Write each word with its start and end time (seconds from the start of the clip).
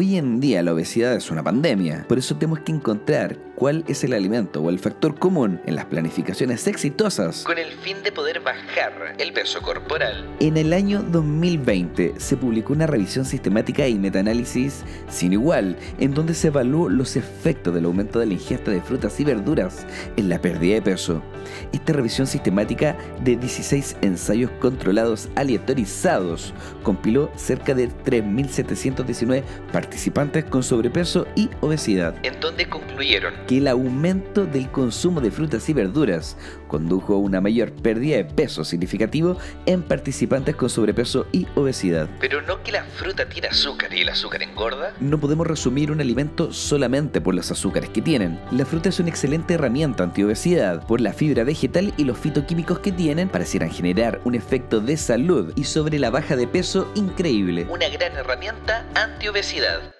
Hoy 0.00 0.16
en 0.16 0.40
día 0.40 0.62
la 0.62 0.72
obesidad 0.72 1.14
es 1.14 1.30
una 1.30 1.42
pandemia, 1.42 2.06
por 2.08 2.16
eso 2.16 2.34
tenemos 2.34 2.60
que 2.60 2.72
encontrar 2.72 3.36
cuál 3.60 3.84
es 3.88 4.02
el 4.04 4.14
alimento 4.14 4.62
o 4.62 4.70
el 4.70 4.78
factor 4.78 5.18
común 5.18 5.60
en 5.66 5.74
las 5.74 5.84
planificaciones 5.84 6.66
exitosas 6.66 7.44
con 7.44 7.58
el 7.58 7.70
fin 7.72 8.02
de 8.02 8.10
poder 8.10 8.40
bajar 8.40 9.14
el 9.18 9.34
peso 9.34 9.60
corporal. 9.60 10.26
En 10.40 10.56
el 10.56 10.72
año 10.72 11.02
2020 11.02 12.14
se 12.16 12.36
publicó 12.38 12.72
una 12.72 12.86
revisión 12.86 13.26
sistemática 13.26 13.86
y 13.86 13.98
metaanálisis 13.98 14.82
sin 15.10 15.34
igual, 15.34 15.76
en 15.98 16.14
donde 16.14 16.32
se 16.32 16.46
evaluó 16.46 16.88
los 16.88 17.16
efectos 17.16 17.74
del 17.74 17.84
aumento 17.84 18.18
de 18.18 18.26
la 18.26 18.32
ingesta 18.32 18.70
de 18.70 18.80
frutas 18.80 19.20
y 19.20 19.24
verduras 19.24 19.86
en 20.16 20.30
la 20.30 20.40
pérdida 20.40 20.76
de 20.76 20.82
peso. 20.82 21.22
Esta 21.74 21.92
revisión 21.92 22.26
sistemática 22.26 22.96
de 23.22 23.36
16 23.36 23.98
ensayos 24.00 24.50
controlados 24.52 25.28
aleatorizados 25.36 26.54
compiló 26.82 27.30
cerca 27.36 27.74
de 27.74 27.90
3.719 27.90 29.42
participantes 29.70 30.44
con 30.44 30.62
sobrepeso 30.62 31.26
y 31.36 31.50
obesidad. 31.60 32.14
En 32.22 32.40
donde 32.40 32.66
concluyeron 32.66 33.34
que 33.50 33.58
el 33.58 33.66
aumento 33.66 34.46
del 34.46 34.70
consumo 34.70 35.20
de 35.20 35.32
frutas 35.32 35.68
y 35.68 35.72
verduras 35.72 36.36
condujo 36.68 37.14
a 37.14 37.18
una 37.18 37.40
mayor 37.40 37.72
pérdida 37.72 38.18
de 38.18 38.24
peso 38.24 38.62
significativo 38.62 39.36
en 39.66 39.82
participantes 39.82 40.54
con 40.54 40.70
sobrepeso 40.70 41.26
y 41.32 41.48
obesidad. 41.56 42.08
Pero 42.20 42.42
no 42.42 42.62
que 42.62 42.70
la 42.70 42.84
fruta 42.84 43.28
tiene 43.28 43.48
azúcar 43.48 43.92
y 43.92 44.02
el 44.02 44.08
azúcar 44.08 44.44
engorda. 44.44 44.94
No 45.00 45.18
podemos 45.18 45.48
resumir 45.48 45.90
un 45.90 46.00
alimento 46.00 46.52
solamente 46.52 47.20
por 47.20 47.34
los 47.34 47.50
azúcares 47.50 47.90
que 47.90 48.00
tienen. 48.00 48.38
La 48.52 48.64
fruta 48.64 48.90
es 48.90 49.00
una 49.00 49.08
excelente 49.08 49.54
herramienta 49.54 50.04
antiobesidad 50.04 50.86
por 50.86 51.00
la 51.00 51.12
fibra 51.12 51.42
vegetal 51.42 51.92
y 51.96 52.04
los 52.04 52.18
fitoquímicos 52.18 52.78
que 52.78 52.92
tienen 52.92 53.28
parecieran 53.28 53.72
generar 53.72 54.20
un 54.24 54.36
efecto 54.36 54.78
de 54.78 54.96
salud 54.96 55.52
y 55.56 55.64
sobre 55.64 55.98
la 55.98 56.10
baja 56.10 56.36
de 56.36 56.46
peso 56.46 56.88
increíble. 56.94 57.66
Una 57.68 57.88
gran 57.88 58.12
herramienta 58.12 58.86
antiobesidad. 58.94 59.92